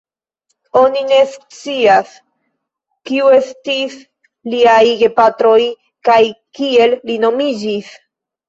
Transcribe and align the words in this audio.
Oni 0.79 1.01
ne 1.09 1.17
scias 1.33 2.13
kiu 3.11 3.29
estis 3.41 3.99
liaj 4.55 4.81
gepatroj 5.03 5.61
kaj 6.11 6.21
kiel 6.61 6.99
li 7.13 7.23
nomiĝis. 7.29 7.97